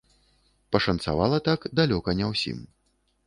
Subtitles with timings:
[0.75, 2.57] Пашанцавала так далёка не ўсім.